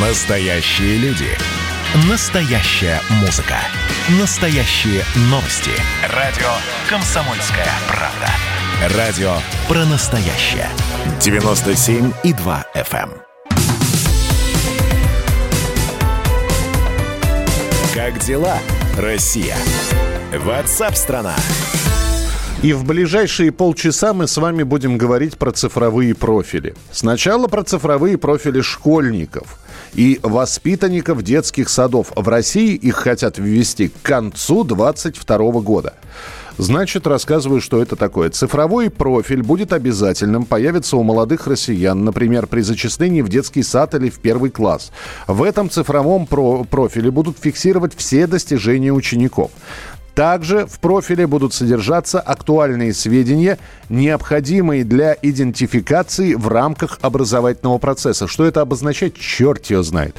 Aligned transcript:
Настоящие 0.00 0.96
люди. 0.98 1.26
Настоящая 2.08 3.00
музыка. 3.20 3.56
Настоящие 4.20 5.02
новости. 5.22 5.72
Радио 6.14 6.46
«Комсомольская 6.88 7.66
правда». 7.88 8.96
Радио 8.96 9.32
про 9.66 9.84
настоящее. 9.86 10.68
97,2 11.18 12.64
FM. 12.76 13.10
эм. 13.10 13.12
Как 17.92 18.20
дела, 18.20 18.58
Россия? 18.96 19.56
Ватсап-страна! 20.32 21.34
И 22.62 22.72
в 22.72 22.84
ближайшие 22.84 23.50
полчаса 23.50 24.12
мы 24.12 24.28
с 24.28 24.36
вами 24.36 24.62
будем 24.62 24.96
говорить 24.96 25.38
про 25.38 25.50
цифровые 25.50 26.14
профили. 26.14 26.76
Сначала 26.92 27.48
про 27.48 27.64
цифровые 27.64 28.16
профили 28.16 28.60
школьников 28.60 29.58
и 29.94 30.20
воспитанников 30.22 31.22
детских 31.22 31.68
садов. 31.68 32.12
В 32.14 32.28
России 32.28 32.74
их 32.74 32.96
хотят 32.96 33.38
ввести 33.38 33.88
к 33.88 34.02
концу 34.02 34.64
2022 34.64 35.60
года. 35.60 35.94
Значит, 36.58 37.06
рассказываю, 37.06 37.60
что 37.60 37.80
это 37.80 37.94
такое. 37.94 38.30
Цифровой 38.30 38.90
профиль 38.90 39.44
будет 39.44 39.72
обязательным, 39.72 40.44
появится 40.44 40.96
у 40.96 41.04
молодых 41.04 41.46
россиян, 41.46 42.04
например, 42.04 42.48
при 42.48 42.62
зачислении 42.62 43.22
в 43.22 43.28
детский 43.28 43.62
сад 43.62 43.94
или 43.94 44.10
в 44.10 44.18
первый 44.18 44.50
класс. 44.50 44.90
В 45.28 45.44
этом 45.44 45.70
цифровом 45.70 46.26
про 46.26 46.64
профиле 46.64 47.12
будут 47.12 47.38
фиксировать 47.38 47.94
все 47.96 48.26
достижения 48.26 48.92
учеников. 48.92 49.52
Также 50.18 50.66
в 50.66 50.80
профиле 50.80 51.28
будут 51.28 51.54
содержаться 51.54 52.18
актуальные 52.18 52.92
сведения, 52.92 53.56
необходимые 53.88 54.82
для 54.82 55.16
идентификации 55.22 56.34
в 56.34 56.48
рамках 56.48 56.98
образовательного 57.02 57.78
процесса. 57.78 58.26
Что 58.26 58.44
это 58.44 58.60
обозначает, 58.60 59.16
черт 59.16 59.66
его 59.66 59.84
знает. 59.84 60.16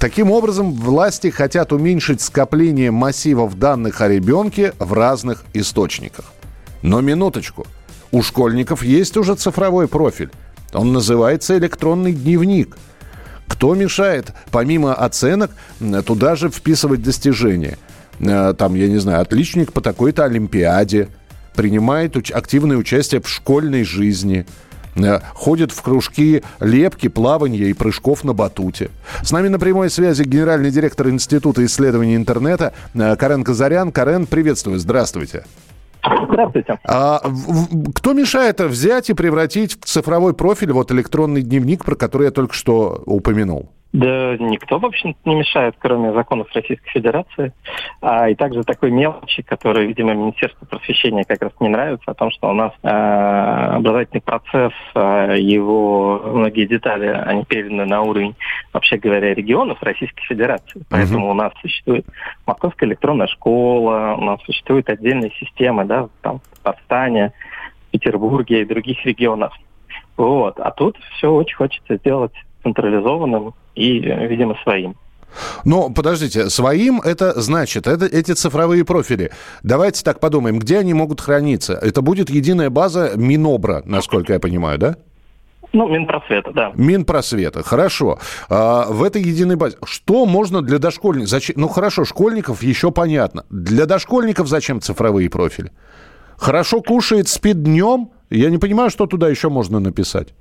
Таким 0.00 0.30
образом, 0.30 0.72
власти 0.72 1.28
хотят 1.28 1.74
уменьшить 1.74 2.22
скопление 2.22 2.90
массивов 2.90 3.58
данных 3.58 4.00
о 4.00 4.08
ребенке 4.08 4.72
в 4.78 4.94
разных 4.94 5.44
источниках. 5.52 6.24
Но 6.80 7.02
минуточку. 7.02 7.66
У 8.12 8.22
школьников 8.22 8.82
есть 8.82 9.18
уже 9.18 9.34
цифровой 9.34 9.86
профиль. 9.86 10.30
Он 10.72 10.94
называется 10.94 11.58
электронный 11.58 12.14
дневник. 12.14 12.78
Кто 13.48 13.74
мешает, 13.74 14.32
помимо 14.50 14.94
оценок, 14.94 15.50
туда 16.06 16.36
же 16.36 16.48
вписывать 16.48 17.02
достижения? 17.02 17.76
Э, 18.20 18.54
там, 18.56 18.74
я 18.74 18.88
не 18.88 18.98
знаю, 18.98 19.20
отличник 19.22 19.72
по 19.72 19.80
такой-то 19.80 20.24
олимпиаде, 20.24 21.08
принимает 21.54 22.16
уч- 22.16 22.32
активное 22.32 22.76
участие 22.76 23.20
в 23.20 23.28
школьной 23.28 23.84
жизни, 23.84 24.46
э, 24.94 25.20
ходит 25.34 25.72
в 25.72 25.82
кружки 25.82 26.42
лепки, 26.60 27.08
плавания 27.08 27.70
и 27.70 27.72
прыжков 27.72 28.24
на 28.24 28.32
батуте. 28.32 28.90
С 29.22 29.32
нами 29.32 29.48
на 29.48 29.58
прямой 29.58 29.90
связи 29.90 30.22
генеральный 30.22 30.70
директор 30.70 31.08
Института 31.08 31.64
исследований 31.64 32.16
интернета 32.16 32.72
э, 32.94 33.16
Карен 33.16 33.44
Казарян. 33.44 33.92
Карен, 33.92 34.26
приветствую, 34.26 34.78
здравствуйте. 34.78 35.44
Здравствуйте. 36.28 36.78
А, 36.84 37.20
кто 37.94 38.12
мешает 38.12 38.60
взять 38.60 39.10
и 39.10 39.14
превратить 39.14 39.76
в 39.80 39.86
цифровой 39.86 40.34
профиль 40.34 40.70
вот 40.70 40.92
электронный 40.92 41.42
дневник, 41.42 41.84
про 41.84 41.96
который 41.96 42.26
я 42.26 42.30
только 42.30 42.54
что 42.54 43.02
упомянул? 43.06 43.70
Да 43.96 44.36
никто, 44.38 44.78
в 44.78 44.84
общем 44.84 45.16
не 45.24 45.36
мешает, 45.36 45.74
кроме 45.78 46.12
законов 46.12 46.48
Российской 46.52 46.90
Федерации. 46.90 47.54
А, 48.02 48.28
и 48.28 48.34
также 48.34 48.62
такой 48.62 48.90
мелочи, 48.90 49.40
которая, 49.40 49.86
видимо, 49.86 50.12
Министерству 50.12 50.66
просвещения 50.66 51.24
как 51.24 51.40
раз 51.40 51.52
не 51.60 51.68
нравится, 51.70 52.10
о 52.10 52.14
том, 52.14 52.30
что 52.30 52.50
у 52.50 52.52
нас 52.52 52.72
э, 52.82 52.88
образовательный 52.88 54.20
процесс, 54.20 54.74
э, 54.94 55.36
его 55.38 56.20
многие 56.26 56.66
детали, 56.66 57.06
они 57.06 57.46
переданы 57.46 57.86
на 57.86 58.02
уровень, 58.02 58.34
вообще 58.74 58.98
говоря, 58.98 59.32
регионов 59.32 59.82
Российской 59.82 60.24
Федерации. 60.24 60.82
Поэтому 60.90 61.30
у 61.30 61.34
нас 61.34 61.54
существует 61.62 62.04
Московская 62.44 62.84
электронная 62.84 63.28
школа, 63.28 64.14
у 64.18 64.24
нас 64.24 64.42
существуют 64.42 64.90
отдельные 64.90 65.30
системы, 65.40 65.86
да, 65.86 66.10
там, 66.20 66.40
в 66.40 66.58
Татарстане, 66.58 67.32
в 67.88 67.92
Петербурге 67.92 68.60
и 68.60 68.66
других 68.66 69.02
регионах. 69.06 69.56
Вот. 70.18 70.60
А 70.60 70.70
тут 70.70 70.98
все 71.16 71.30
очень 71.30 71.56
хочется 71.56 71.96
сделать 71.96 72.34
централизованным 72.62 73.54
и, 73.76 74.00
видимо, 74.00 74.56
своим. 74.62 74.96
Но 75.64 75.90
подождите, 75.90 76.48
своим 76.50 77.00
это 77.00 77.38
значит, 77.40 77.86
это 77.86 78.06
эти 78.06 78.32
цифровые 78.32 78.84
профили. 78.84 79.30
Давайте 79.62 80.02
так 80.02 80.18
подумаем, 80.18 80.58
где 80.58 80.78
они 80.78 80.94
могут 80.94 81.20
храниться? 81.20 81.74
Это 81.74 82.02
будет 82.02 82.30
единая 82.30 82.70
база 82.70 83.12
Минобра, 83.16 83.82
насколько 83.84 84.32
я 84.32 84.40
понимаю, 84.40 84.78
да? 84.78 84.96
Ну, 85.72 85.88
Минпросвета, 85.88 86.52
да. 86.52 86.72
Минпросвета, 86.74 87.62
хорошо. 87.62 88.18
А, 88.48 88.86
в 88.88 89.02
этой 89.02 89.20
единой 89.20 89.56
базе. 89.56 89.76
Что 89.84 90.24
можно 90.24 90.62
для 90.62 90.78
дошкольников? 90.78 91.28
Зачем? 91.28 91.56
Ну 91.58 91.68
хорошо, 91.68 92.04
школьников 92.04 92.62
еще 92.62 92.92
понятно. 92.92 93.44
Для 93.50 93.84
дошкольников 93.84 94.48
зачем 94.48 94.80
цифровые 94.80 95.28
профили? 95.28 95.70
Хорошо 96.36 96.82
кушает, 96.82 97.28
спит 97.28 97.62
днем? 97.62 98.10
Я 98.30 98.50
не 98.50 98.58
понимаю, 98.58 98.90
что 98.90 99.06
туда 99.06 99.28
еще 99.28 99.48
можно 99.48 99.80
написать. 99.80 100.34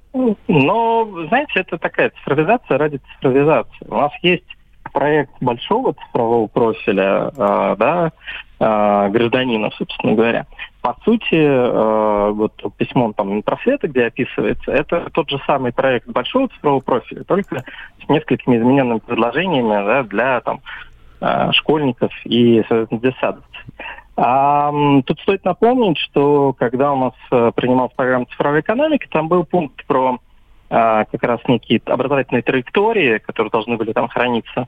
Но, 0.47 1.09
знаете, 1.27 1.59
это 1.59 1.77
такая 1.77 2.11
цифровизация 2.11 2.77
ради 2.77 2.99
цифровизации. 3.13 3.85
У 3.87 3.95
нас 3.95 4.11
есть 4.21 4.45
проект 4.93 5.31
большого 5.41 5.93
цифрового 5.93 6.47
профиля, 6.47 7.31
э, 7.35 7.75
да, 7.77 8.11
э, 8.59 9.09
гражданина, 9.09 9.69
собственно 9.77 10.13
говоря. 10.13 10.45
По 10.81 10.95
сути, 11.03 11.35
э, 11.35 12.29
вот 12.31 12.53
письмо 12.77 13.11
там 13.11 13.33
Минпросвета, 13.33 13.87
где 13.87 14.05
описывается, 14.05 14.71
это 14.71 15.09
тот 15.11 15.29
же 15.29 15.39
самый 15.45 15.73
проект 15.73 16.07
большого 16.07 16.47
цифрового 16.47 16.79
профиля, 16.79 17.23
только 17.23 17.63
с 18.05 18.09
несколькими 18.09 18.57
измененными 18.57 18.99
предложениями 18.99 19.85
да, 19.85 20.03
для 20.03 20.41
там, 20.41 20.61
школьников 21.53 22.11
и, 22.23 22.63
детсадовцев. 22.91 23.63
А, 24.17 24.71
тут 25.05 25.19
стоит 25.21 25.43
напомнить, 25.43 25.97
что 25.97 26.53
когда 26.53 26.93
у 26.93 26.97
нас 26.97 27.13
э, 27.31 27.51
принималась 27.53 27.93
программа 27.93 28.25
цифровой 28.27 28.61
экономики, 28.61 29.07
там 29.11 29.27
был 29.27 29.43
пункт 29.43 29.85
про 29.85 30.19
а, 30.69 31.05
как 31.05 31.23
раз 31.23 31.41
некие 31.47 31.81
образовательные 31.85 32.41
траектории, 32.41 33.17
которые 33.19 33.51
должны 33.51 33.75
были 33.75 33.91
там 33.91 34.07
храниться 34.07 34.67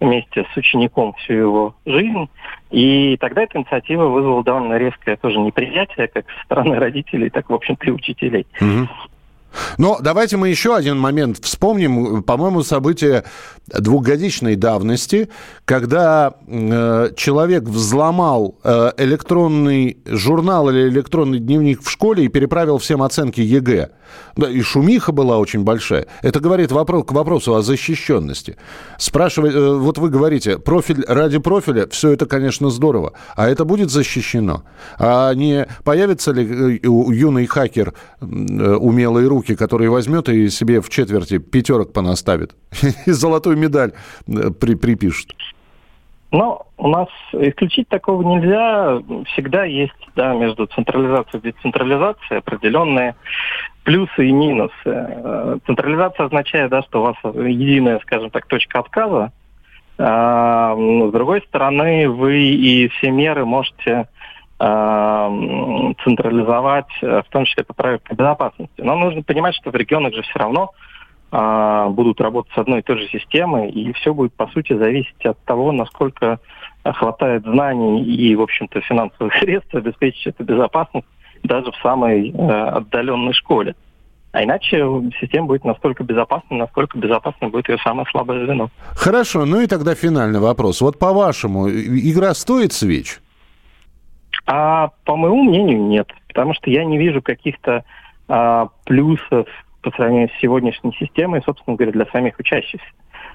вместе 0.00 0.46
с 0.52 0.56
учеником 0.56 1.14
всю 1.14 1.32
его 1.34 1.74
жизнь. 1.84 2.28
И 2.70 3.16
тогда 3.18 3.42
эта 3.42 3.58
инициатива 3.58 4.06
вызвала 4.06 4.44
довольно 4.44 4.76
резкое 4.76 5.16
тоже 5.16 5.38
неприятие, 5.38 6.08
как 6.08 6.26
со 6.28 6.44
стороны 6.44 6.74
родителей, 6.78 7.30
так, 7.30 7.50
в 7.50 7.54
общем-то, 7.54 7.86
и 7.86 7.90
учителей. 7.90 8.46
Но 9.78 9.98
давайте 10.00 10.36
мы 10.36 10.48
еще 10.48 10.76
один 10.76 10.98
момент 10.98 11.38
вспомним. 11.42 12.22
По-моему, 12.22 12.62
событие 12.62 13.24
двухгодичной 13.66 14.56
давности, 14.56 15.28
когда 15.64 16.34
э, 16.46 17.10
человек 17.16 17.64
взломал 17.64 18.58
э, 18.62 18.92
электронный 18.98 19.98
журнал 20.06 20.70
или 20.70 20.88
электронный 20.88 21.38
дневник 21.38 21.82
в 21.82 21.90
школе 21.90 22.24
и 22.24 22.28
переправил 22.28 22.78
всем 22.78 23.02
оценки 23.02 23.40
ЕГЭ. 23.40 23.90
Да, 24.36 24.50
и 24.50 24.60
шумиха 24.62 25.12
была 25.12 25.38
очень 25.38 25.62
большая. 25.62 26.06
Это 26.22 26.40
говорит 26.40 26.72
вопрос, 26.72 27.04
к 27.04 27.12
вопросу 27.12 27.54
о 27.54 27.62
защищенности. 27.62 28.56
Спрашивать, 28.98 29.54
э, 29.54 29.74
вот 29.74 29.98
вы 29.98 30.10
говорите, 30.10 30.58
профиль 30.58 31.04
ради 31.06 31.38
профиля, 31.38 31.86
все 31.88 32.10
это, 32.10 32.26
конечно, 32.26 32.70
здорово. 32.70 33.12
А 33.36 33.48
это 33.48 33.64
будет 33.64 33.90
защищено? 33.90 34.64
А 34.98 35.32
не 35.34 35.66
появится 35.84 36.32
ли 36.32 36.44
э, 36.44 36.78
юный 36.82 37.46
хакер 37.46 37.94
э, 38.20 38.24
умелые 38.24 39.28
руки, 39.28 39.43
который 39.52 39.88
возьмет 39.88 40.28
и 40.28 40.48
себе 40.48 40.80
в 40.80 40.88
четверти 40.88 41.38
пятерок 41.38 41.92
понаставит 41.92 42.54
и 43.06 43.10
золотую 43.10 43.58
медаль 43.58 43.92
э, 44.26 44.50
при, 44.50 44.74
припишет? 44.74 45.32
Но 46.30 46.66
у 46.78 46.88
нас 46.88 47.08
исключить 47.32 47.88
такого 47.88 48.22
нельзя. 48.22 49.00
Всегда 49.32 49.64
есть 49.64 49.92
да, 50.16 50.34
между 50.34 50.66
централизацией 50.66 51.40
и 51.40 51.52
децентрализацией 51.52 52.38
определенные 52.38 53.14
плюсы 53.84 54.26
и 54.26 54.32
минусы. 54.32 54.72
Э, 54.84 55.58
Централизация 55.66 56.26
означает, 56.26 56.70
да, 56.70 56.82
что 56.82 57.00
у 57.00 57.04
вас 57.04 57.16
единая, 57.22 58.00
скажем 58.00 58.30
так, 58.30 58.46
точка 58.46 58.80
отказа. 58.80 59.32
А, 59.96 60.74
с 60.74 61.12
другой 61.12 61.42
стороны, 61.42 62.08
вы 62.08 62.38
и 62.38 62.88
все 62.88 63.10
меры 63.10 63.44
можете 63.44 64.08
централизовать, 64.58 66.86
э, 67.02 67.22
в 67.22 67.28
том 67.30 67.44
числе 67.44 67.64
по 67.64 67.74
проектной 67.74 68.16
безопасности. 68.16 68.80
Но 68.80 68.94
нужно 68.94 69.22
понимать, 69.22 69.54
что 69.56 69.70
в 69.70 69.74
регионах 69.74 70.14
же 70.14 70.22
все 70.22 70.38
равно 70.38 70.70
а, 71.36 71.88
будут 71.88 72.20
работать 72.20 72.52
с 72.54 72.58
одной 72.58 72.78
и 72.78 72.82
той 72.82 72.98
же 72.98 73.08
системой, 73.08 73.68
и 73.68 73.92
все 73.94 74.14
будет, 74.14 74.32
по 74.34 74.46
сути, 74.48 74.72
зависеть 74.72 75.26
от 75.26 75.36
того, 75.44 75.72
насколько 75.72 76.38
а, 76.84 76.92
хватает 76.92 77.42
знаний 77.42 78.04
и, 78.04 78.36
в 78.36 78.42
общем-то, 78.42 78.80
финансовых 78.82 79.34
средств 79.40 79.74
обеспечить 79.74 80.28
эту 80.28 80.44
безопасность 80.44 81.08
даже 81.42 81.72
в 81.72 81.76
самой 81.82 82.30
э, 82.30 82.36
отдаленной 82.36 83.32
школе. 83.32 83.74
А 84.30 84.44
иначе 84.44 84.78
система 85.20 85.48
будет 85.48 85.64
настолько 85.64 86.04
безопасной, 86.04 86.58
насколько 86.58 86.98
безопасной 86.98 87.50
будет 87.50 87.68
ее 87.68 87.78
самое 87.78 88.06
слабое 88.10 88.46
звено. 88.46 88.70
Хорошо, 88.94 89.44
ну 89.44 89.60
и 89.60 89.66
тогда 89.66 89.94
финальный 89.94 90.40
вопрос. 90.40 90.80
Вот 90.80 90.98
по-вашему, 90.98 91.68
игра 91.68 92.32
стоит 92.34 92.72
свеч? 92.72 93.18
А 94.46 94.90
по 95.04 95.16
моему 95.16 95.44
мнению, 95.44 95.80
нет. 95.82 96.12
Потому 96.28 96.54
что 96.54 96.70
я 96.70 96.84
не 96.84 96.98
вижу 96.98 97.22
каких-то 97.22 97.84
а, 98.28 98.68
плюсов 98.84 99.46
по 99.82 99.90
сравнению 99.92 100.30
с 100.30 100.40
сегодняшней 100.40 100.92
системой, 100.94 101.42
собственно 101.44 101.76
говоря, 101.76 101.92
для 101.92 102.06
самих 102.06 102.38
учащихся. 102.38 102.86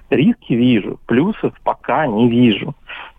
Риски 0.10 0.54
вижу, 0.54 1.00
плюсов 1.06 1.54
пока 1.64 2.08
не 2.08 2.30
вижу. 2.30 2.74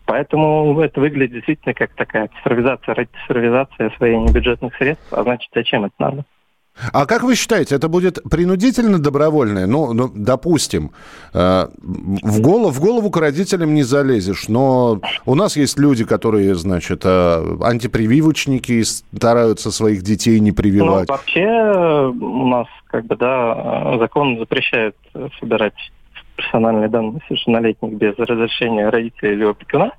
Поэтому 0.07 0.81
это 0.81 1.01
выглядит 1.01 1.35
действительно 1.35 1.73
как 1.73 1.95
такая 1.95 2.29
цифровизация 2.39 2.95
ради 2.97 3.11
цифровизации 3.23 3.93
освоения 3.93 4.33
бюджетных 4.33 4.75
средств. 4.77 5.13
А 5.13 5.23
значит, 5.23 5.51
зачем 5.55 5.85
это 5.85 5.95
надо? 6.01 6.25
А 6.93 7.07
как 7.07 7.23
вы 7.23 7.35
считаете, 7.35 7.75
это 7.75 7.89
будет 7.89 8.23
принудительно 8.31 8.99
добровольное? 8.99 9.67
Ну, 9.67 9.93
ну 9.93 10.11
допустим, 10.15 10.91
э, 11.35 11.69
в, 11.83 12.41
голову, 12.41 12.71
в 12.71 12.81
голову 12.81 13.11
к 13.11 13.17
родителям 13.17 13.75
не 13.75 13.83
залезешь, 13.83 14.49
но 14.49 15.01
у 15.27 15.35
нас 15.35 15.57
есть 15.57 15.79
люди, 15.79 16.05
которые, 16.05 16.55
значит, 16.55 17.03
э, 17.05 17.57
антипрививочники, 17.63 18.83
стараются 18.83 19.71
своих 19.71 20.03
детей 20.03 20.41
не 20.41 20.53
прививать. 20.53 21.09
Ну, 21.09 21.15
вообще 21.15 22.13
у 22.21 22.47
нас, 22.47 22.67
как 22.87 23.07
бы, 23.07 23.17
да, 23.17 23.97
закон 23.99 24.39
запрещает 24.39 24.97
собирать 25.39 25.75
персональные 26.37 26.89
данные 26.89 27.21
совершеннолетних 27.29 27.93
без 27.95 28.17
разрешения 28.19 28.89
родителей 28.89 29.33
или 29.33 29.45
опекуна. 29.45 29.93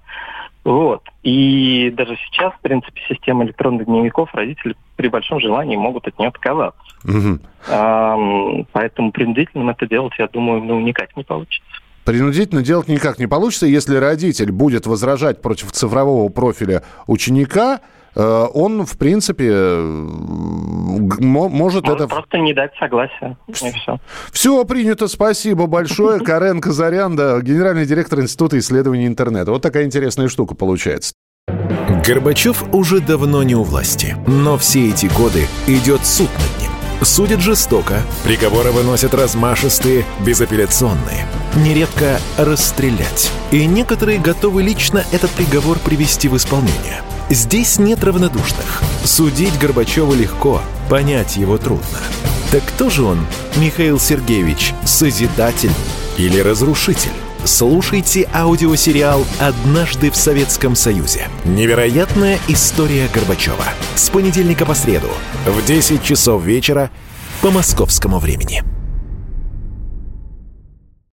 Вот. 0.63 1.01
И 1.23 1.91
даже 1.95 2.15
сейчас, 2.17 2.53
в 2.53 2.59
принципе, 2.59 3.01
система 3.09 3.45
электронных 3.45 3.85
дневников 3.85 4.33
родители 4.33 4.75
при 4.95 5.07
большом 5.07 5.39
желании 5.39 5.75
могут 5.75 6.07
от 6.07 6.17
нее 6.19 6.29
отказаться. 6.29 6.81
Угу. 7.03 7.39
А, 7.69 8.15
поэтому 8.71 9.11
принудительным 9.11 9.69
это 9.69 9.87
делать, 9.87 10.13
я 10.19 10.27
думаю, 10.27 10.61
ну, 10.63 10.79
никак 10.79 11.15
не 11.17 11.23
получится. 11.23 11.67
Принудительно 12.05 12.61
делать 12.61 12.87
никак 12.87 13.19
не 13.19 13.27
получится, 13.27 13.65
если 13.65 13.95
родитель 13.95 14.51
будет 14.51 14.85
возражать 14.85 15.41
против 15.41 15.71
цифрового 15.71 16.29
профиля 16.29 16.83
ученика, 17.07 17.79
Э, 18.15 18.47
он, 18.53 18.85
в 18.85 18.97
принципе, 18.97 19.49
может, 21.25 21.57
может 21.57 21.89
это... 21.89 22.07
просто 22.07 22.37
не 22.39 22.53
дать 22.53 22.71
согласия, 22.79 23.37
и 23.47 23.53
все. 23.53 23.99
Все 24.31 24.65
принято, 24.65 25.07
спасибо 25.07 25.67
большое. 25.67 26.19
Карен 26.25 26.61
Казарянда, 26.61 27.39
генеральный 27.41 27.85
директор 27.85 28.19
Института 28.19 28.57
исследований 28.59 29.07
интернета. 29.07 29.51
Вот 29.51 29.61
такая 29.61 29.85
интересная 29.85 30.27
штука 30.27 30.55
получается. 30.55 31.13
Горбачев 32.05 32.63
уже 32.73 32.99
давно 32.99 33.43
не 33.43 33.55
у 33.55 33.63
власти, 33.63 34.15
но 34.27 34.57
все 34.57 34.89
эти 34.89 35.07
годы 35.07 35.45
идет 35.67 36.05
суд 36.05 36.29
над 36.33 36.61
ним. 36.61 36.71
Судят 37.03 37.41
жестоко, 37.41 38.01
приговоры 38.23 38.71
выносят 38.71 39.13
размашистые, 39.13 40.05
безапелляционные. 40.25 41.25
Нередко 41.55 42.19
расстрелять. 42.37 43.31
И 43.51 43.65
некоторые 43.65 44.19
готовы 44.19 44.61
лично 44.61 45.03
этот 45.11 45.31
приговор 45.31 45.79
привести 45.79 46.27
в 46.27 46.37
исполнение– 46.37 47.01
Здесь 47.33 47.79
нет 47.79 48.03
равнодушных. 48.03 48.83
Судить 49.03 49.57
Горбачева 49.57 50.13
легко, 50.13 50.61
понять 50.89 51.37
его 51.37 51.57
трудно. 51.57 51.99
Так 52.51 52.63
кто 52.65 52.89
же 52.89 53.03
он, 53.03 53.25
Михаил 53.57 53.99
Сергеевич, 53.99 54.73
созидатель 54.85 55.71
или 56.17 56.39
разрушитель? 56.39 57.11
Слушайте 57.43 58.29
аудиосериал 58.33 59.25
«Однажды 59.39 60.11
в 60.11 60.15
Советском 60.15 60.75
Союзе». 60.75 61.27
Невероятная 61.43 62.37
история 62.47 63.07
Горбачева. 63.11 63.65
С 63.95 64.11
понедельника 64.11 64.65
по 64.65 64.75
среду 64.75 65.09
в 65.47 65.65
10 65.65 66.03
часов 66.03 66.43
вечера 66.43 66.91
по 67.41 67.49
московскому 67.49 68.19
времени. 68.19 68.63